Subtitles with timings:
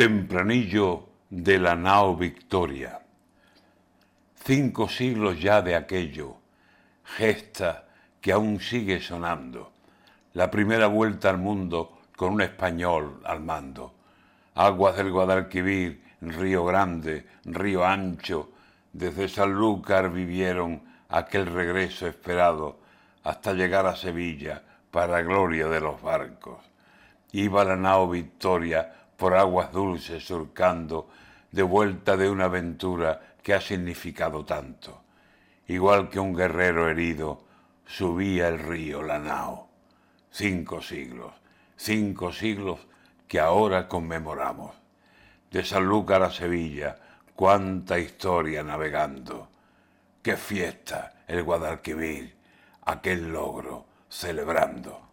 [0.00, 3.02] Tempranillo de la nao Victoria.
[4.32, 6.36] Cinco siglos ya de aquello,
[7.04, 7.84] gesta
[8.18, 9.72] que aún sigue sonando.
[10.32, 13.92] La primera vuelta al mundo con un español al mando.
[14.54, 18.52] Aguas del Guadalquivir, Río Grande, Río Ancho,
[18.94, 20.80] desde Sanlúcar vivieron
[21.10, 22.80] aquel regreso esperado
[23.22, 26.64] hasta llegar a Sevilla para gloria de los barcos.
[27.32, 31.10] Iba la nao Victoria por aguas dulces surcando,
[31.52, 35.02] de vuelta de una aventura que ha significado tanto.
[35.68, 37.44] Igual que un guerrero herido,
[37.86, 39.68] subía el río la nao.
[40.30, 41.34] Cinco siglos,
[41.76, 42.80] cinco siglos
[43.28, 44.74] que ahora conmemoramos.
[45.50, 46.96] De Sanlúcar a Sevilla,
[47.36, 49.50] cuánta historia navegando.
[50.22, 52.34] Qué fiesta el Guadalquivir,
[52.86, 55.09] aquel logro celebrando.